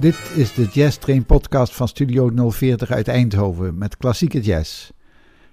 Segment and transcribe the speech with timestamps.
[0.00, 4.90] Dit is de Jazz Train podcast van Studio 040 uit Eindhoven met klassieke jazz.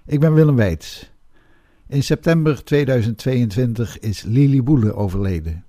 [0.06, 1.12] Ik ben Willem Weits.
[1.88, 5.64] In september 2022 is Lili Boele overleden.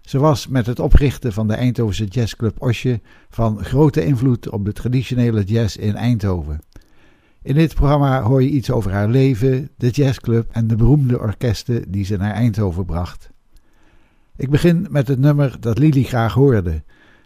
[0.00, 4.72] Ze was met het oprichten van de Eindhovense jazzclub Osje van grote invloed op de
[4.72, 6.60] traditionele jazz in Eindhoven.
[7.42, 11.90] In dit programma hoor je iets over haar leven, de jazzclub en de beroemde orkesten
[11.90, 13.30] die ze naar Eindhoven bracht.
[14.36, 16.82] Ik begin met het nummer dat Lili graag hoorde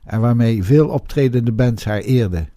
[0.08, 2.48] en waarmee veel optredende bands haar eerden.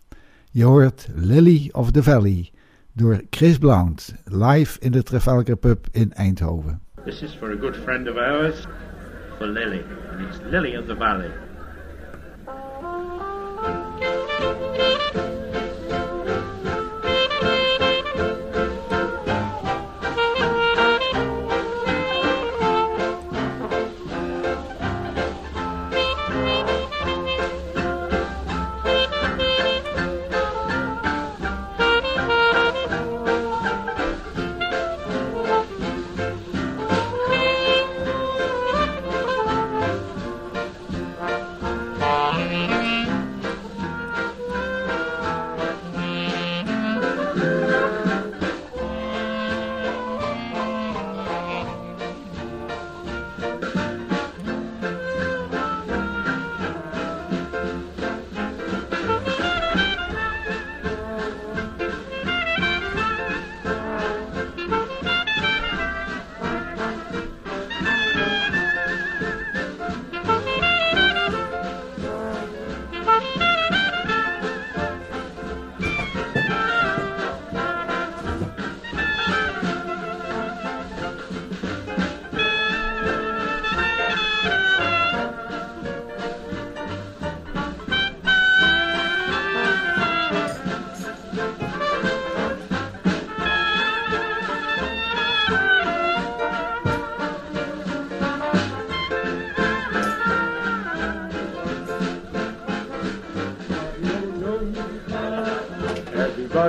[0.52, 2.52] Je hoort Lily of the Valley
[2.94, 6.82] door Chris Blount, live in de Trafalgar Pub in Eindhoven.
[7.05, 8.68] This is for a good friend of ours,
[9.38, 11.32] for Lily, and it's Lily of the Valley.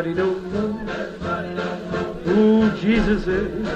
[0.02, 0.72] Everybody don't know
[2.24, 3.68] who Jesus is.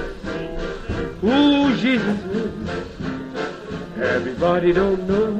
[1.21, 2.69] Who Jesus is.
[3.97, 5.39] Everybody don't know.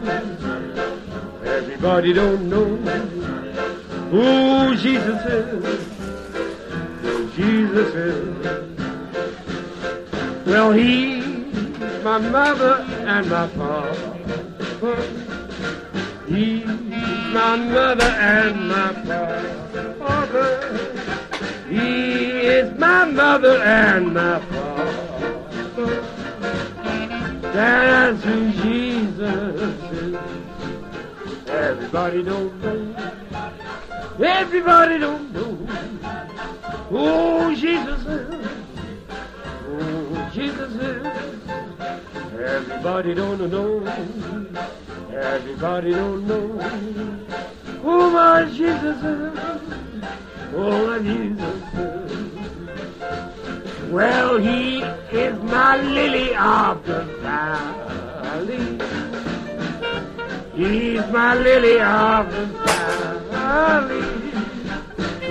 [1.44, 2.78] Everybody don't know
[4.12, 5.84] who Jesus is.
[7.02, 8.48] Who Jesus is.
[10.46, 11.26] Well, he's
[12.02, 13.77] my mother and my father.
[32.08, 34.26] Everybody don't know.
[34.26, 35.56] Everybody don't know
[36.88, 38.48] who Jesus is.
[39.66, 41.06] Who Jesus is.
[42.32, 43.84] Everybody don't know.
[45.12, 46.48] Everybody don't know
[47.82, 49.38] who my Jesus is.
[50.56, 52.08] Oh, my Jesus is.
[53.92, 54.80] Well, he
[55.12, 56.87] is my lily of
[61.18, 62.46] my lily of the
[63.32, 64.06] valley.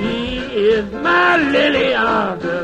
[0.01, 0.39] He
[0.71, 2.56] is my lily of the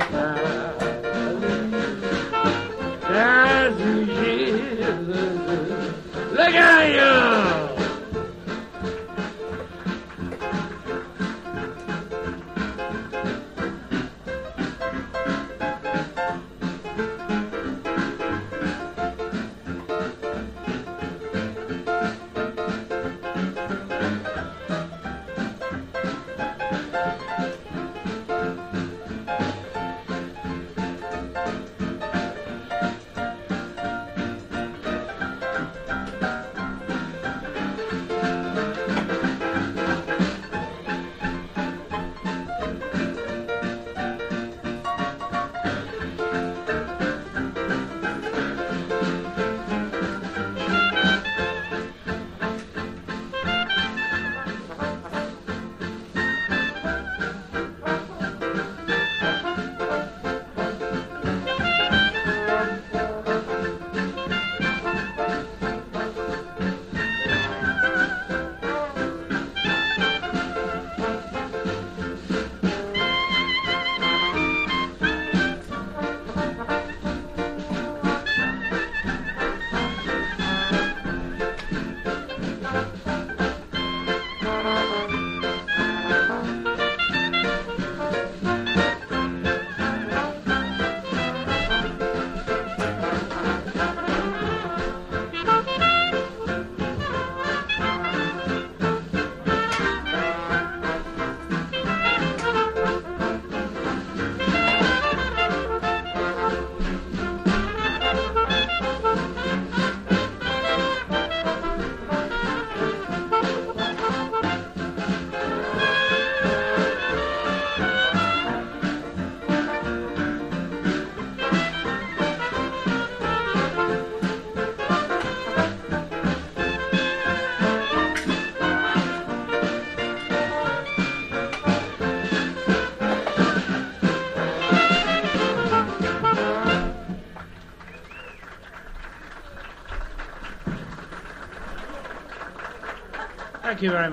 [143.83, 144.13] you very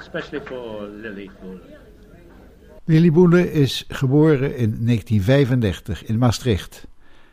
[0.00, 1.60] especially for Lily Buller.
[2.84, 6.86] Lily Boele is geboren in 1935 in Maastricht.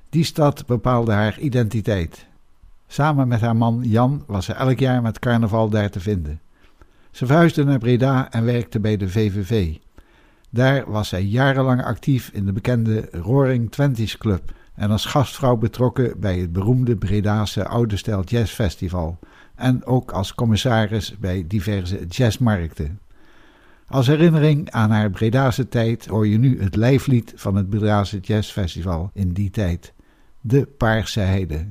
[0.09, 2.25] Die stad bepaalde haar identiteit.
[2.87, 6.41] Samen met haar man Jan was ze elk jaar met carnaval daar te vinden.
[7.11, 9.75] Ze verhuisde naar Breda en werkte bij de VVV.
[10.49, 16.19] Daar was zij jarenlang actief in de bekende Roaring Twenties Club en als gastvrouw betrokken
[16.19, 19.19] bij het beroemde Bredaanse Oude Stijl Jazz Festival
[19.63, 22.99] en ook als commissaris bij diverse jazzmarkten.
[23.87, 28.51] Als herinnering aan haar Bredaanse tijd hoor je nu het lijflied van het Bredaanse Jazz
[28.51, 29.93] Festival in die tijd,
[30.41, 31.65] De Paarse Heide.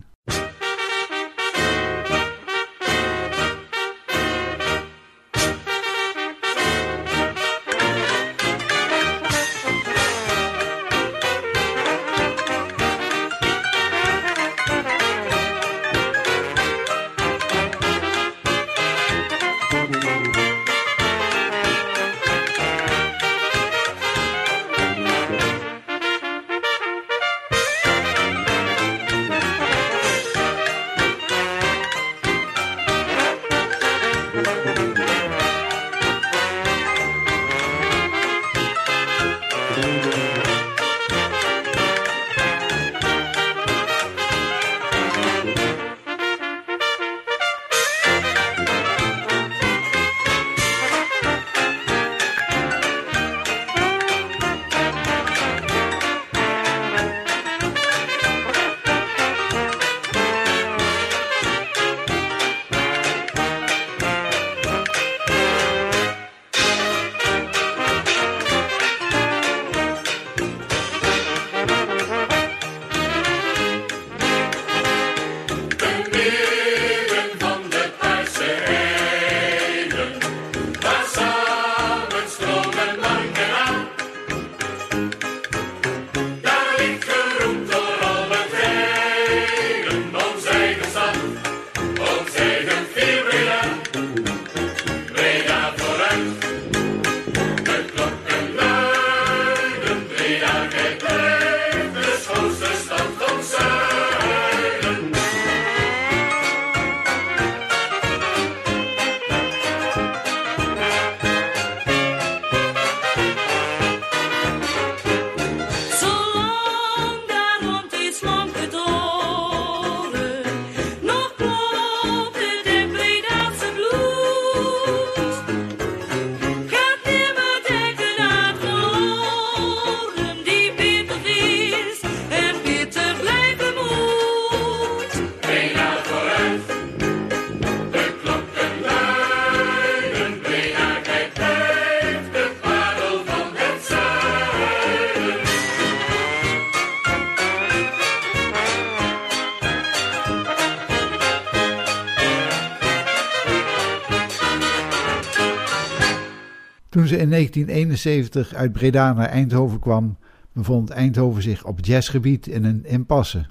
[157.22, 160.16] In 1971 uit Breda naar Eindhoven kwam,
[160.52, 163.46] bevond Eindhoven zich op jazzgebied in een impasse.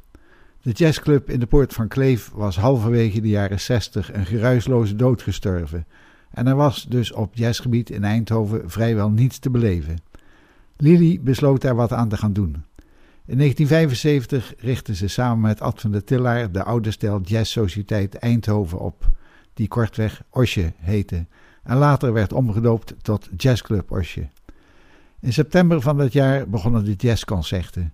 [0.62, 5.22] De jazzclub in de Poort van Kleef was halverwege de jaren 60 een geruisloze dood
[5.22, 5.86] gestorven
[6.32, 9.98] en er was dus op jazzgebied in Eindhoven vrijwel niets te beleven.
[10.78, 12.64] Lily besloot daar wat aan te gaan doen.
[13.26, 18.16] In 1975 richtte ze samen met Ad van der Tillaar de oude stijl Jazz Sociëteit
[18.16, 19.10] Eindhoven op,
[19.54, 21.26] die kortweg Osje heette
[21.64, 24.30] en later werd omgedoopt tot Jazzclub Osje.
[25.20, 27.94] In september van dat jaar begonnen de jazzconcerten.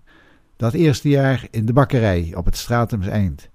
[0.56, 3.48] Dat eerste jaar in de bakkerij op het Stratums Eind.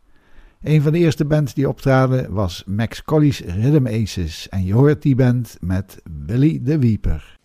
[0.62, 5.02] Een van de eerste bands die optraden was Max Colley's Rhythm Aces en je hoort
[5.02, 7.40] die band met Billy de Weeper.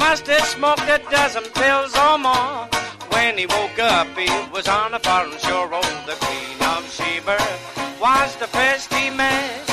[0.00, 2.66] Must have smoked a dozen pills or more.
[3.12, 5.68] When he woke up, he was on a foreign shore.
[5.70, 7.38] Oh, the Queen of Sheba
[8.00, 9.66] was the first he met.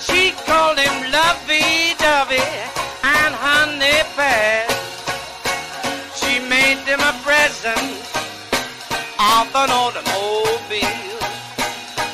[0.00, 2.48] She called him lovey-dovey
[3.16, 4.72] and honey pet.
[6.18, 7.92] She made him a present
[9.36, 11.20] of an automobile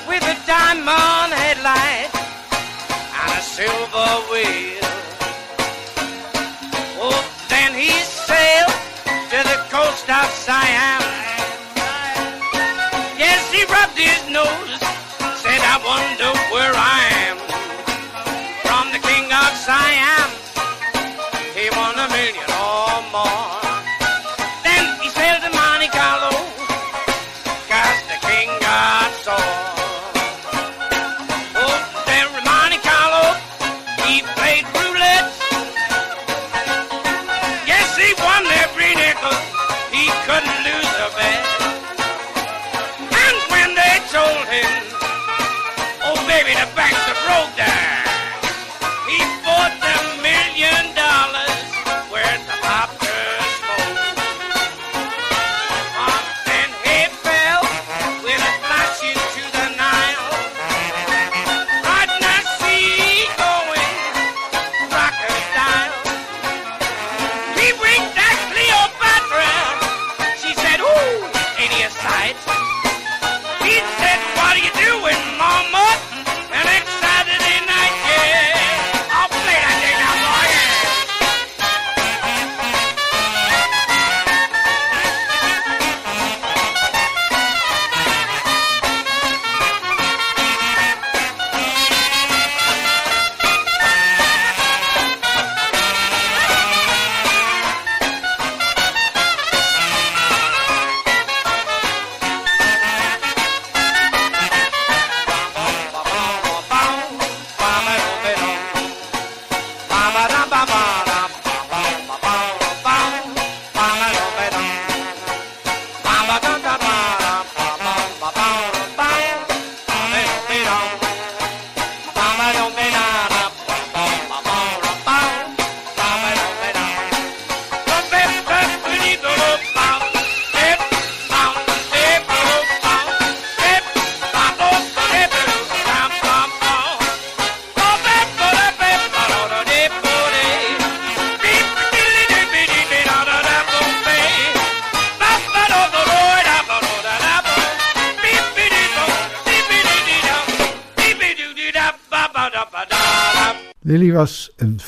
[0.09, 2.11] with a diamond headlight
[3.23, 4.74] and a silver wheel.
[10.11, 11.00] Of Siam.
[13.16, 14.78] Yes, he rubbed his nose,
[15.40, 17.03] said, I wonder where I am.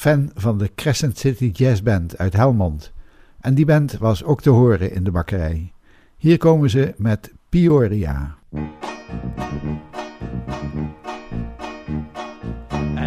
[0.07, 2.93] Fan van de Crescent City Jazz Band uit Helmond.
[3.41, 5.73] En die band was ook te horen in de bakkerij.
[6.17, 8.37] Hier komen ze met Peoria.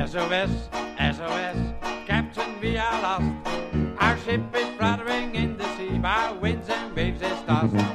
[0.05, 0.49] SOS,
[0.97, 1.57] SOS,
[2.05, 3.31] Captain, we are lost.
[3.97, 7.85] Our ship is fluttering in the sea by winds and waves it's tossed.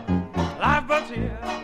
[0.61, 1.63] Lifeboats here,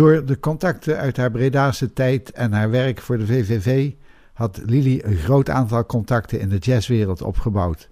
[0.00, 3.92] Door de contacten uit haar Bredaanse tijd en haar werk voor de VVV
[4.32, 7.90] had Lili een groot aantal contacten in de jazzwereld opgebouwd.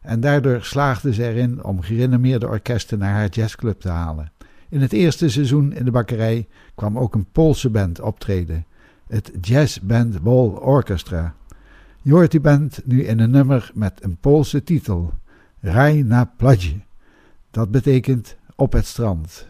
[0.00, 4.32] En daardoor slaagde ze erin om gerenommeerde orkesten naar haar jazzclub te halen.
[4.68, 8.64] In het eerste seizoen in de bakkerij kwam ook een Poolse band optreden,
[9.06, 11.34] het Jazz Band Ball Orchestra.
[12.02, 15.12] Je hoort die band nu in een nummer met een Poolse titel,
[15.60, 16.80] Raj na Pladje.
[17.50, 19.48] Dat betekent op het strand.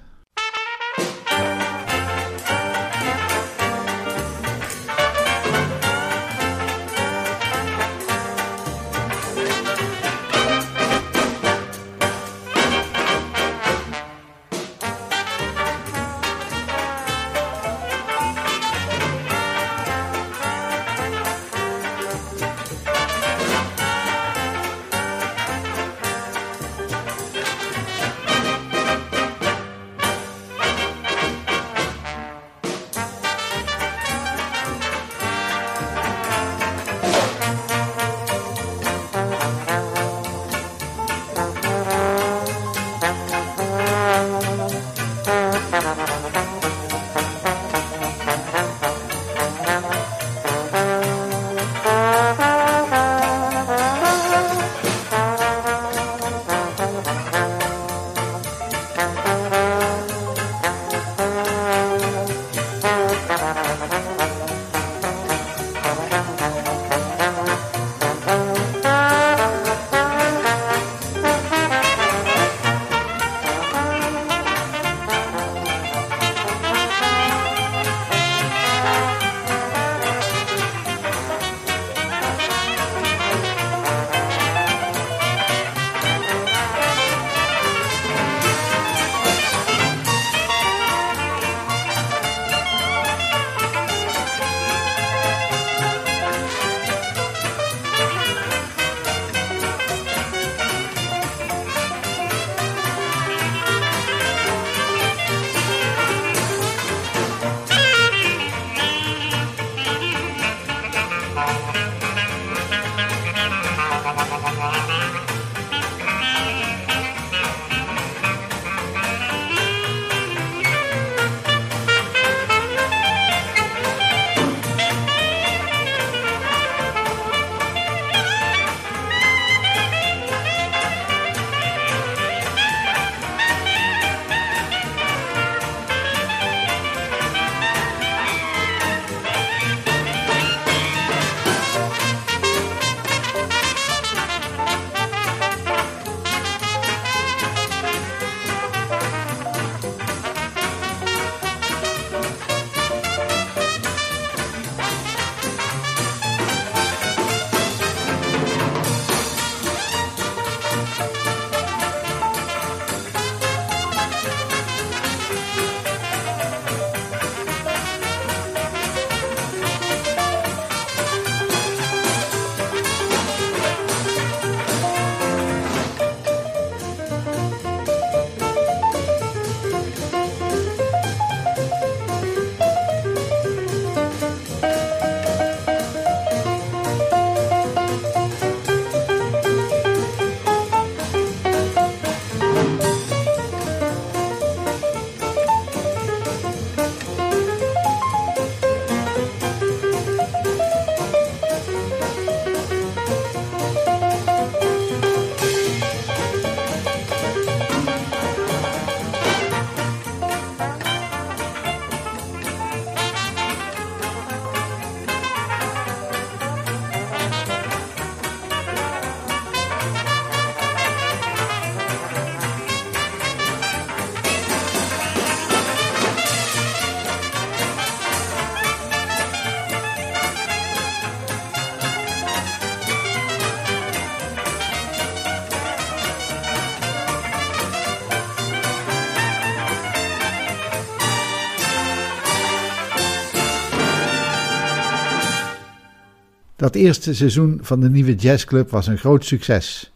[246.60, 249.92] Dat eerste seizoen van de nieuwe jazzclub was een groot succes.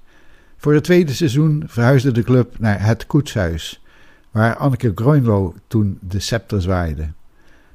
[0.56, 3.82] Voor het tweede seizoen verhuisde de club naar het Koetshuis,
[4.30, 7.08] waar Anneke Groenlo toen de scepter zwaaide.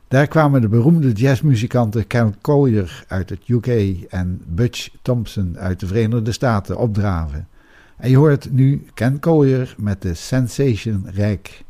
[0.07, 3.67] Daar kwamen de beroemde jazzmuzikanten Ken Collier uit het UK
[4.09, 7.47] en Butch Thompson uit de Verenigde Staten opdraven.
[7.97, 11.63] En je hoort nu Ken Collier met de Sensation Rijk.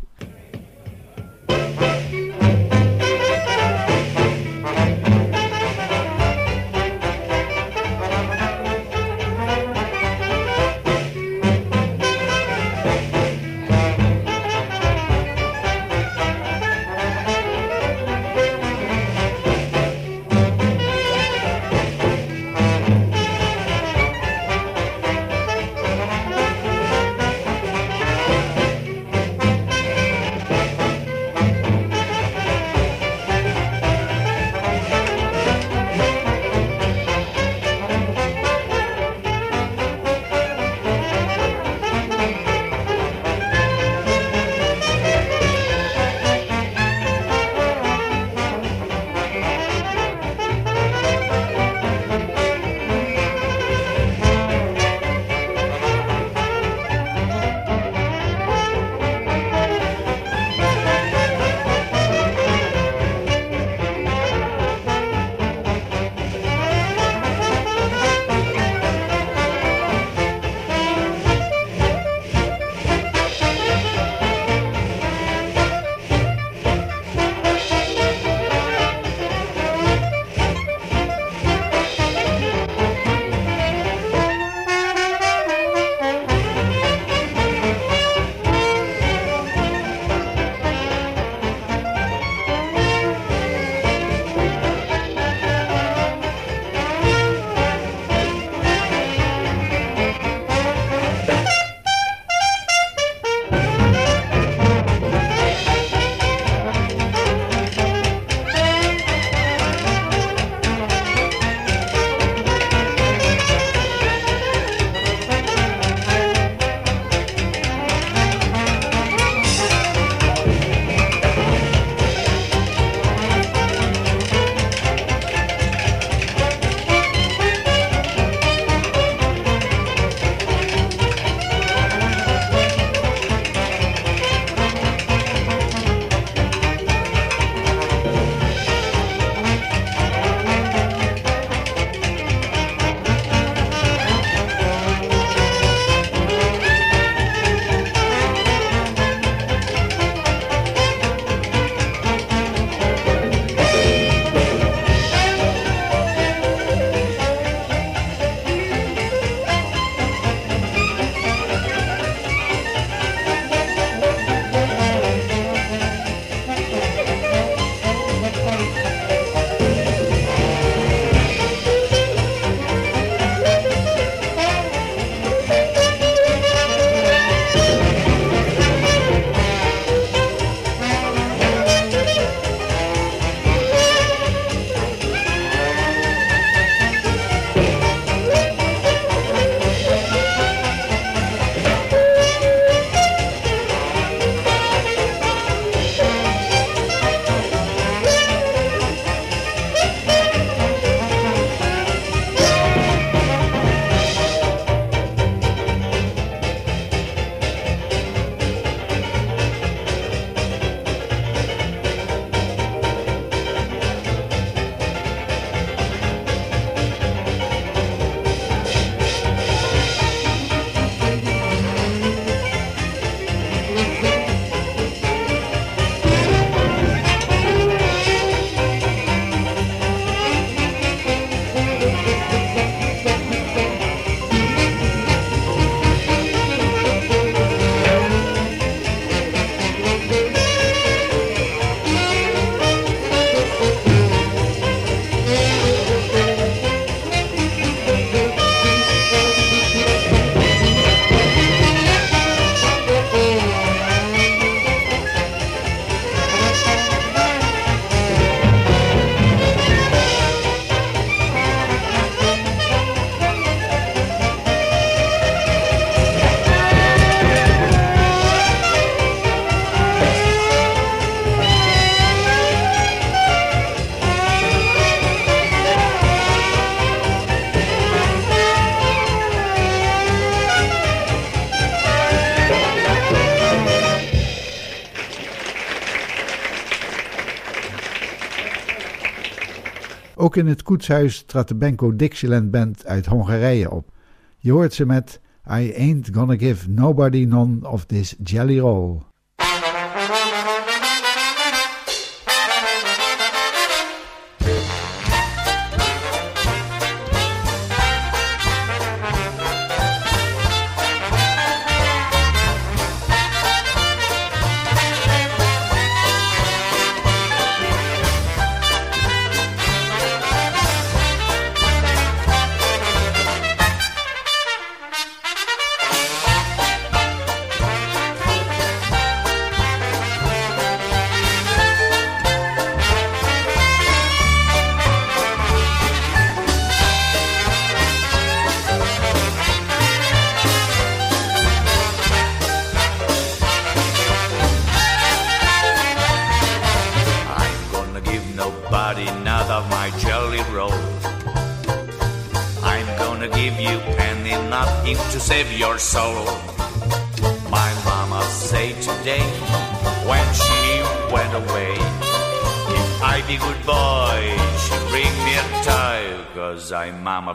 [290.40, 293.92] In het koetshuis trad de Benko Dixieland Band uit Hongarije op.
[294.38, 295.20] Je hoort ze met
[295.52, 299.02] I ain't gonna give nobody none of this jelly roll.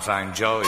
[0.08, 0.63] I'm Joey.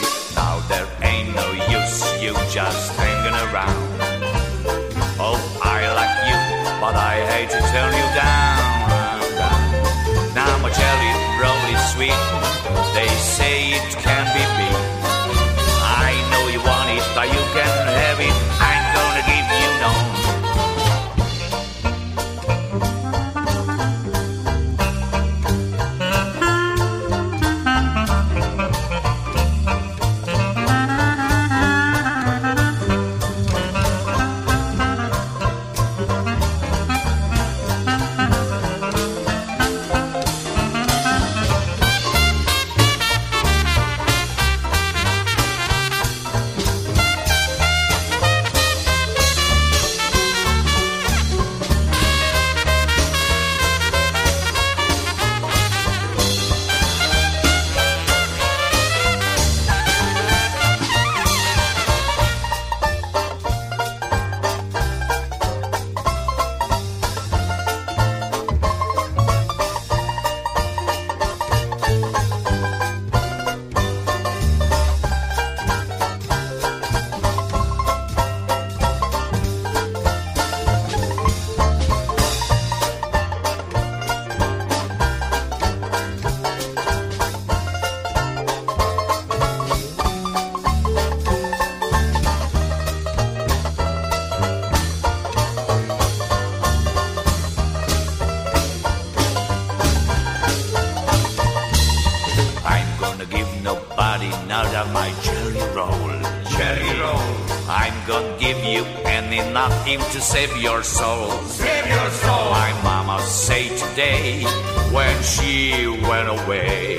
[110.37, 111.31] Save your soul.
[111.47, 112.51] Save your soul.
[112.63, 114.45] My mama say today
[114.93, 116.99] when she went away.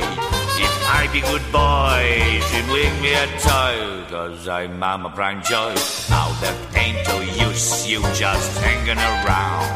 [0.66, 2.02] If I be good boy,
[2.48, 3.76] she'd bring me a toy.
[4.10, 5.76] Cause I'm mama prime joy.
[6.10, 9.68] Now that ain't no use, you just hanging around.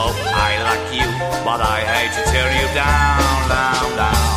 [0.00, 0.12] Oh,
[0.48, 1.08] I like you,
[1.46, 4.27] but I hate to tear you down, down, down.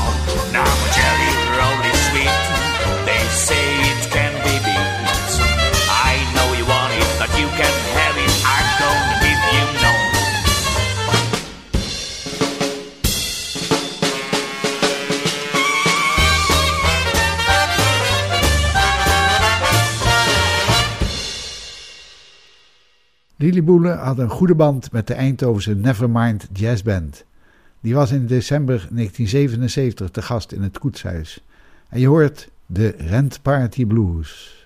[23.42, 27.26] Lili Boele had een goede band met de Eindhovense Nevermind Jazz Band.
[27.80, 31.44] Die was in december 1977 te gast in het Koetshuis.
[31.90, 34.61] En je hoort de Rent Party Blues.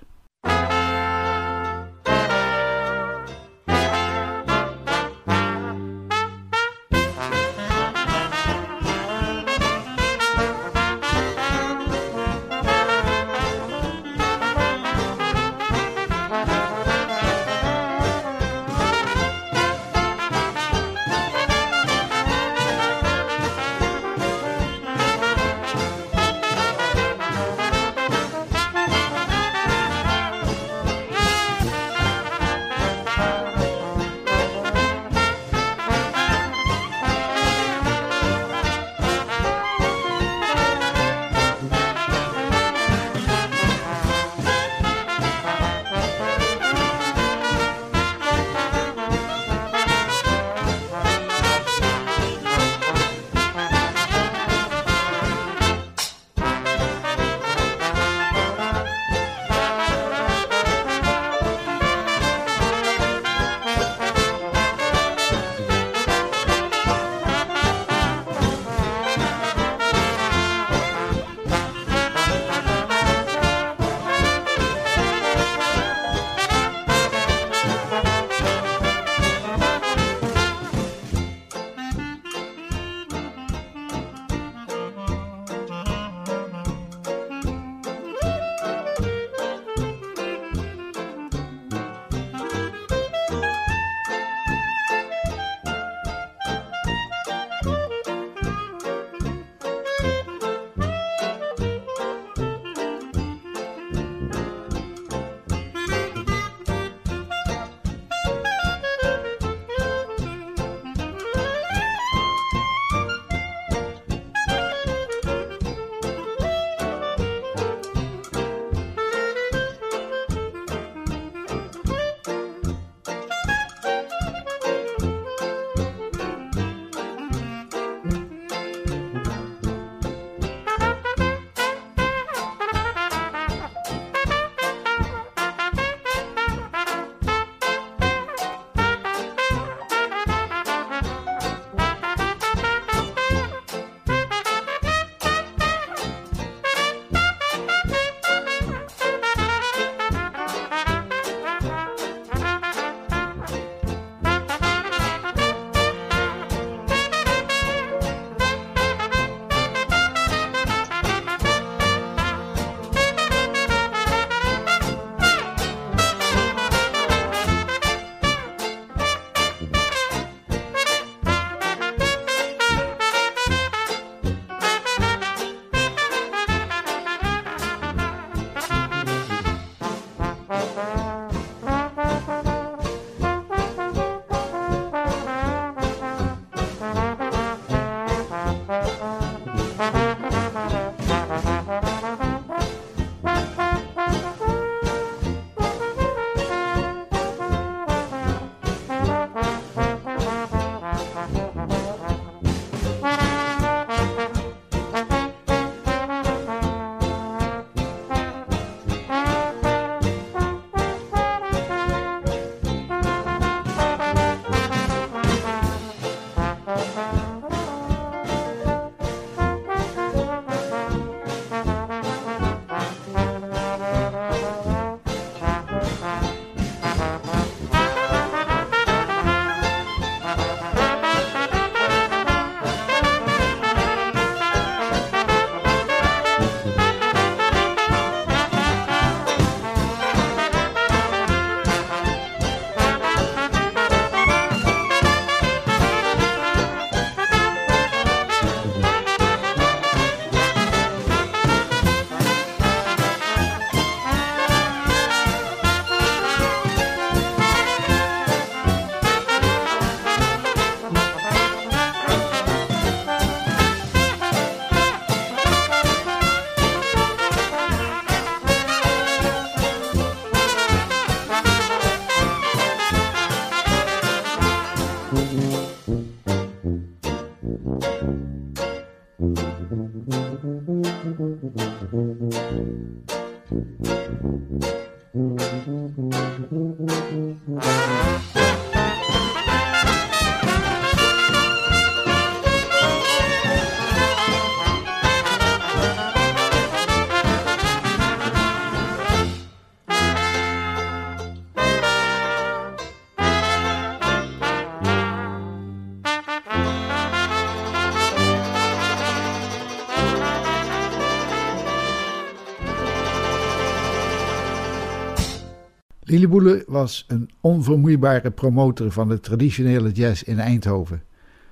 [316.15, 321.03] Willy Boele was een onvermoeibare promotor van de traditionele jazz in Eindhoven.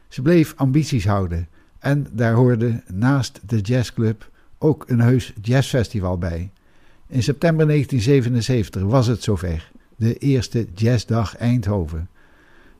[0.07, 1.47] Ze bleef ambities houden
[1.79, 6.51] en daar hoorde naast de jazzclub ook een heus jazzfestival bij.
[7.07, 12.09] In september 1977 was het zover, de eerste Jazzdag Eindhoven.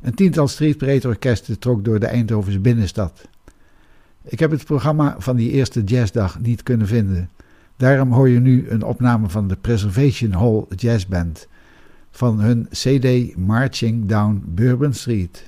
[0.02, 3.28] Een tiental streetbreed orkesten trok door de Eindhovense binnenstad.
[4.24, 7.30] Ik heb het programma van die eerste jazzdag niet kunnen vinden.
[7.78, 11.48] Daarom hoor je nu een opname van de Preservation Hall Jazz Band,
[12.14, 15.44] van hun CD Marching Down Bourbon Street.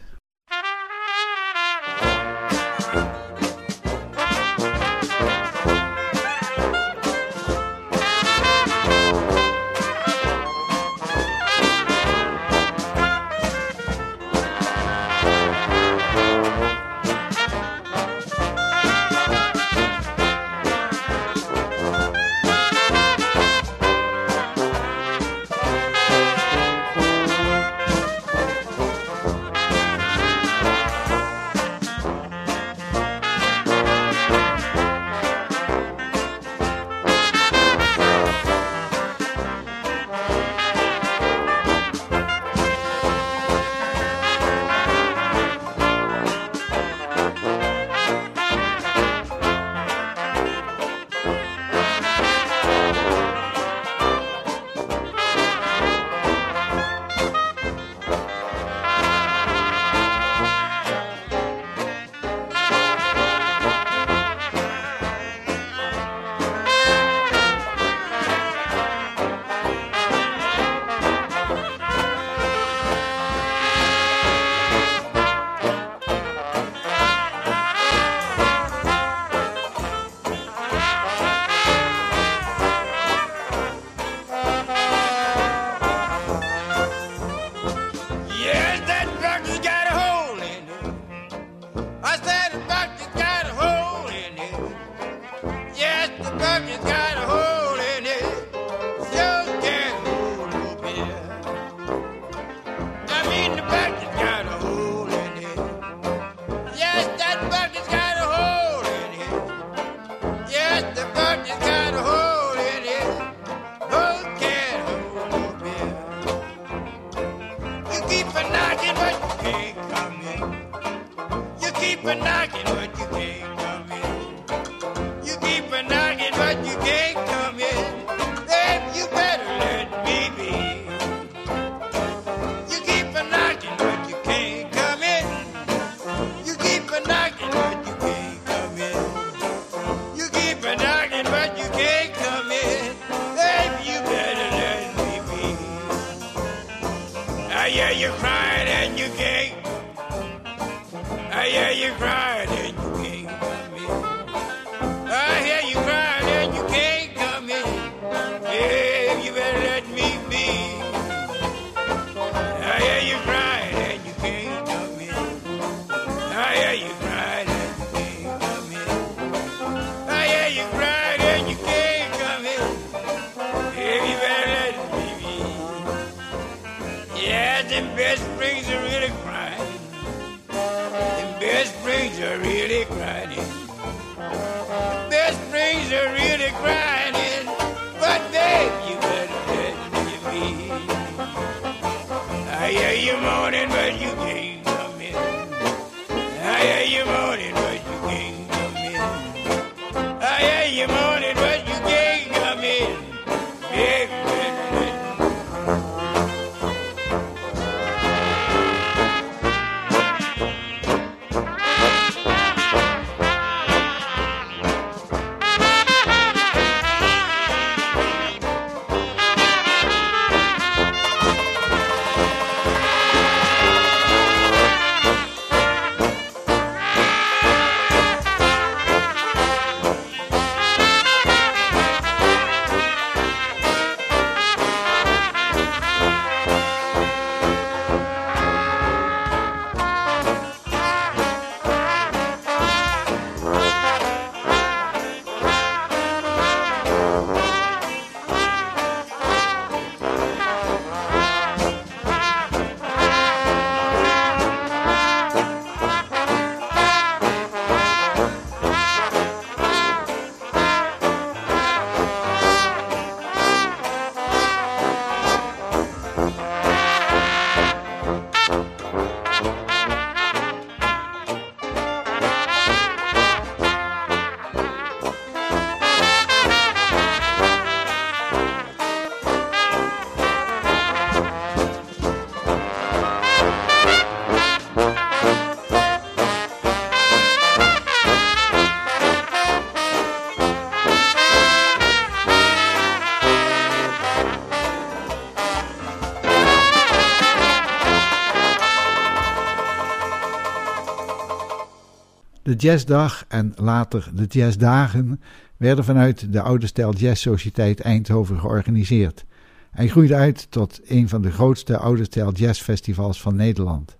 [302.65, 305.21] Jazzdag en later de Jazzdagen
[305.57, 309.25] werden vanuit de Oude Stijl Jazz Sociëteit Eindhoven georganiseerd.
[309.71, 313.97] Hij groeide uit tot een van de grootste Oude Stijl Jazzfestivals van Nederland.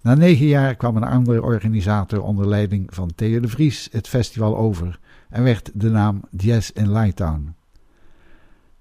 [0.00, 4.56] Na negen jaar kwam een andere organisator onder leiding van Theo de Vries het festival
[4.56, 4.98] over
[5.30, 7.54] en werd de naam Jazz in Lighttown.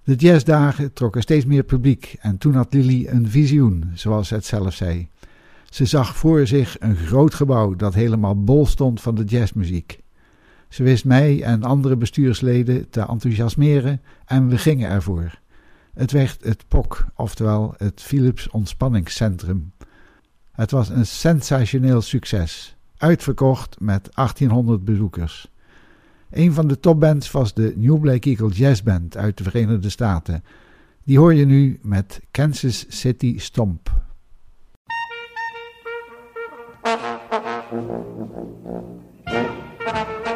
[0.04, 4.74] De jazzdagen trokken steeds meer publiek en toen had Lily een visioen, zoals het zelf
[4.74, 5.10] zei.
[5.72, 10.00] Ze zag voor zich een groot gebouw dat helemaal bol stond van de jazzmuziek.
[10.70, 15.40] Ze wist mij en andere bestuursleden te enthousiasmeren en we gingen ervoor.
[15.94, 19.72] Het werd het POC, oftewel het Philips Ontspanningscentrum.
[20.52, 25.52] Het was een sensationeel succes, uitverkocht met 1800 bezoekers.
[26.30, 30.44] Een van de topbands was de New Black Eagle Jazz Band uit de Verenigde Staten.
[31.04, 34.10] Die hoor je nu met Kansas City Stomp.
[36.84, 37.02] Thank
[40.26, 40.31] you.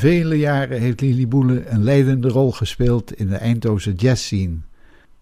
[0.00, 4.56] Vele jaren heeft Lili Boele een leidende rol gespeeld in de Eindhovense jazzscene.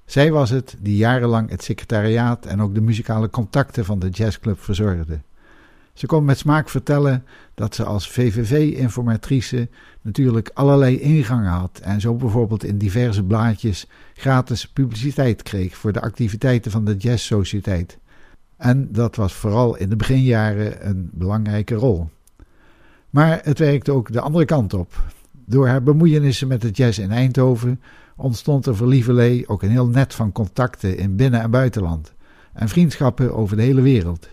[0.04, 4.60] Zij was het die jarenlang het secretariaat en ook de muzikale contacten van de jazzclub
[4.62, 5.20] verzorgde.
[5.92, 7.24] Ze kon met smaak vertellen
[7.54, 9.68] dat ze als VVV-informatrice
[10.00, 16.00] natuurlijk allerlei ingangen had en zo bijvoorbeeld in diverse blaadjes gratis publiciteit kreeg voor de
[16.00, 17.98] activiteiten van de Jazzsociëteit.
[18.56, 22.08] En dat was vooral in de beginjaren een belangrijke rol.
[23.10, 25.02] Maar het werkte ook de andere kant op.
[25.44, 27.80] Door haar bemoeienissen met de jazz in Eindhoven
[28.16, 32.14] ontstond er voor ook een heel net van contacten in binnen- en buitenland
[32.52, 34.28] en vriendschappen over de hele wereld.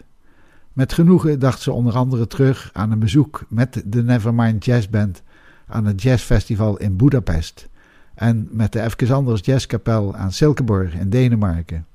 [0.73, 5.23] Met genoegen dacht ze onder andere terug aan een bezoek met de Nevermind Jazz Band
[5.67, 7.69] aan het jazzfestival in Budapest
[8.15, 11.85] en met de Efkes Anders Jazzkapel aan Silkeborg in Denemarken.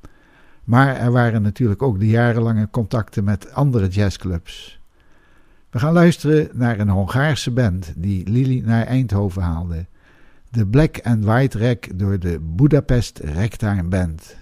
[0.65, 4.80] Maar er waren natuurlijk ook de jarenlange contacten met andere jazzclubs.
[5.71, 9.87] We gaan luisteren naar een Hongaarse band die Lili naar Eindhoven haalde.
[10.51, 14.37] De Black and White Rack door de Budapest Ragtime Band.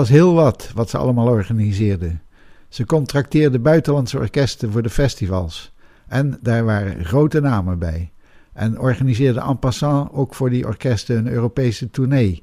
[0.00, 2.22] Was heel wat wat ze allemaal organiseerden.
[2.68, 5.72] Ze contracteerden buitenlandse orkesten voor de festivals.
[6.08, 8.12] En daar waren grote namen bij.
[8.52, 12.42] En organiseerden en passant ook voor die orkesten een Europese tournee,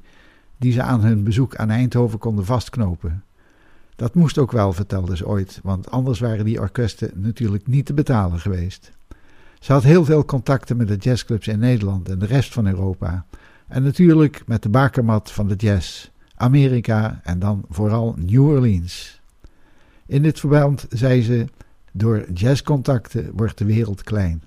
[0.58, 3.24] die ze aan hun bezoek aan Eindhoven konden vastknopen.
[3.96, 7.94] Dat moest ook wel, vertelde ze ooit, want anders waren die orkesten natuurlijk niet te
[7.94, 8.92] betalen geweest.
[9.60, 13.26] Ze had heel veel contacten met de jazzclubs in Nederland en de rest van Europa.
[13.68, 16.10] En natuurlijk met de bakermat van de jazz.
[16.38, 19.22] Amerika en dan vooral New Orleans.
[20.06, 21.46] In dit verband zei ze:
[21.92, 24.42] Door jazzcontacten wordt de wereld klein.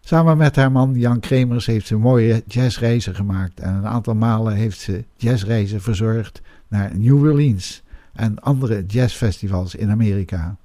[0.00, 4.54] Samen met haar man Jan Kremers heeft ze mooie jazzreizen gemaakt en een aantal malen
[4.54, 7.82] heeft ze jazzreizen verzorgd naar New Orleans
[8.12, 10.56] en andere jazzfestivals in Amerika.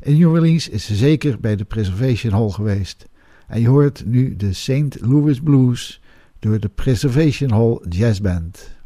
[0.00, 3.06] In New Orleans is ze zeker bij de Preservation Hall geweest
[3.46, 5.00] en je hoort nu de St.
[5.00, 6.00] Louis Blues
[6.38, 8.76] door de Preservation Hall Jazz Band.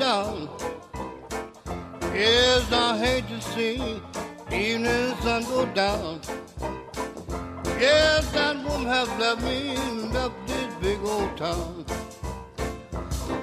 [0.00, 0.48] Down.
[2.14, 3.74] Yes, I hate to see
[4.50, 6.20] evening sun go down.
[7.78, 9.76] Yes, that woman has left me,
[10.08, 11.84] left this big old town.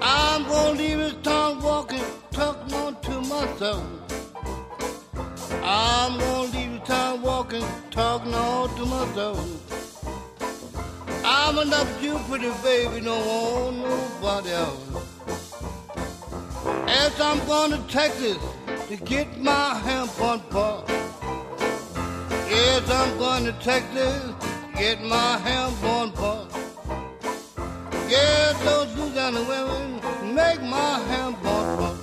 [0.02, 3.86] I'm gonna leave this town walking, talking on to myself.
[5.64, 9.40] I'm gonna leave this town walking, talking all to myself.
[11.24, 15.07] I'm enough you, pretty baby, no want nobody else.
[16.88, 18.38] As I'm going to Texas
[18.88, 20.84] to get my hemp on par.
[22.50, 26.48] Yes, I'm going to Texas, to get my hemp on par.
[28.10, 31.97] Yes, those Louisiana women make my hemp on par.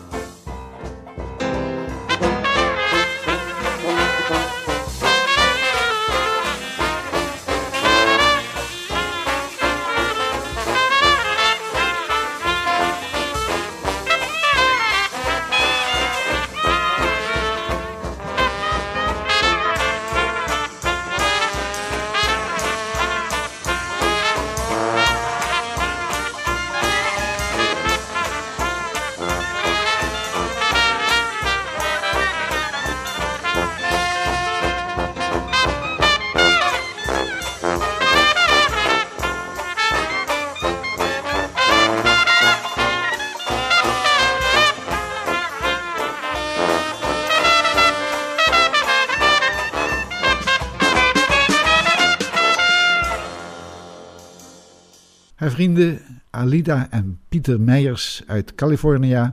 [55.45, 59.33] Haar vrienden Alida en Pieter Meijers uit Californië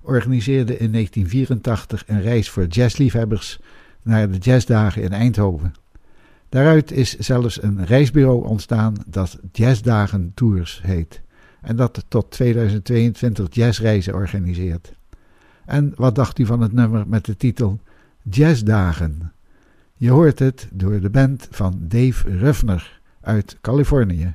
[0.00, 3.58] organiseerden in 1984 een reis voor jazzliefhebbers
[4.02, 5.72] naar de jazzdagen in Eindhoven.
[6.48, 11.22] Daaruit is zelfs een reisbureau ontstaan dat Jazzdagen Tours heet
[11.60, 14.92] en dat tot 2022 jazzreizen organiseert.
[15.64, 17.80] En wat dacht u van het nummer met de titel
[18.22, 19.32] Jazzdagen?
[19.94, 24.34] Je hoort het door de band van Dave Ruffner uit Californië.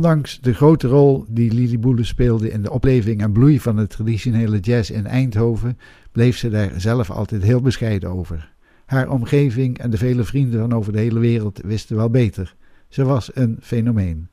[0.00, 3.86] Ondanks de grote rol die Lili Boele speelde in de opleving en bloei van de
[3.86, 5.78] traditionele jazz in Eindhoven,
[6.12, 8.52] bleef ze daar zelf altijd heel bescheiden over.
[8.86, 12.54] Haar omgeving en de vele vrienden van over de hele wereld wisten wel beter.
[12.88, 14.28] Ze was een fenomeen.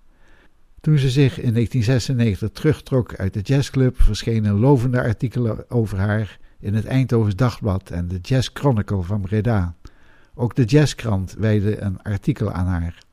[0.82, 6.74] Toen ze zich in 1996 terugtrok uit de jazzclub, verschenen lovende artikelen over haar in
[6.74, 9.76] het Eindhovens Dagblad en de Jazz Chronicle van Breda.
[10.36, 13.05] Ook de jazzkrant wijde een artikel aan haar.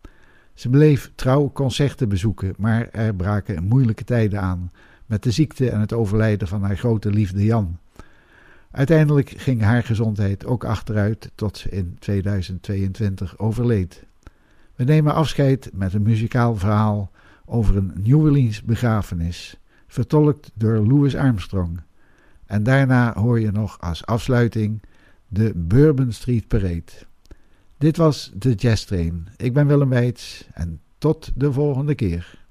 [0.54, 4.70] Ze bleef trouw concerten bezoeken, maar er braken moeilijke tijden aan
[5.06, 7.78] met de ziekte en het overlijden van haar grote liefde Jan.
[8.70, 14.04] Uiteindelijk ging haar gezondheid ook achteruit tot ze in 2022 overleed.
[14.74, 17.10] We nemen afscheid met een muzikaal verhaal
[17.44, 21.80] over een New Orleans begrafenis, vertolkt door Louis Armstrong.
[22.46, 24.82] En daarna hoor je nog als afsluiting
[25.28, 26.92] de Bourbon Street Parade.
[27.84, 29.28] Dit was de Jazz Train.
[29.36, 32.43] Ik ben Willem Weits en tot de volgende keer.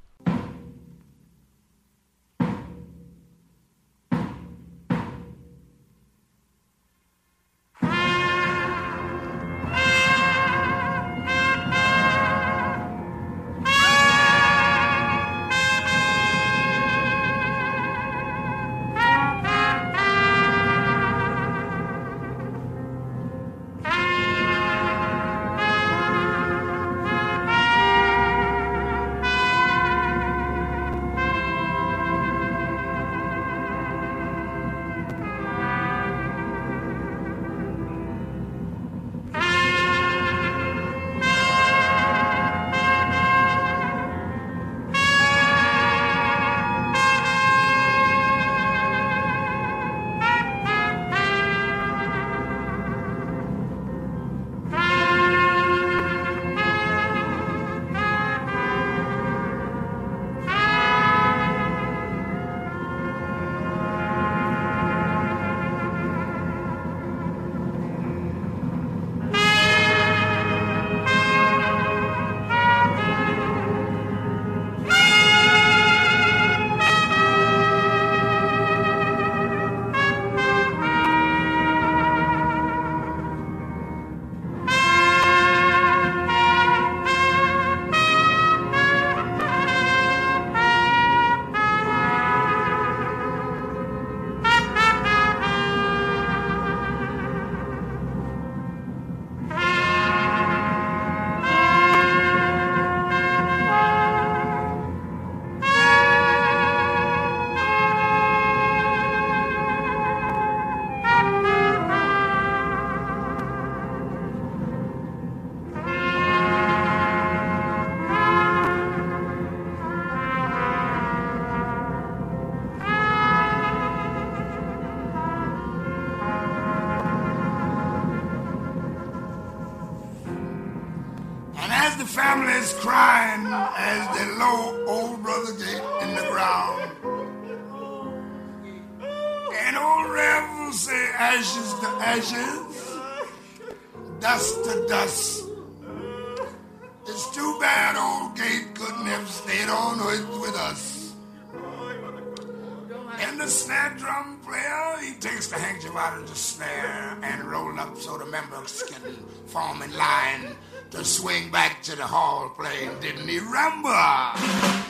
[161.04, 164.83] Swing back to the hall playing Didn't he remember?